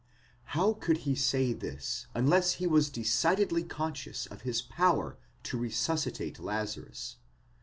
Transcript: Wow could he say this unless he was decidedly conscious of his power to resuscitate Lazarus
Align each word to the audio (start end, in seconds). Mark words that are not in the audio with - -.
Wow 0.55 0.73
could 0.79 1.05
he 1.05 1.13
say 1.13 1.53
this 1.53 2.07
unless 2.15 2.53
he 2.53 2.65
was 2.65 2.89
decidedly 2.89 3.63
conscious 3.63 4.25
of 4.25 4.41
his 4.41 4.59
power 4.59 5.19
to 5.43 5.59
resuscitate 5.59 6.39
Lazarus 6.39 7.17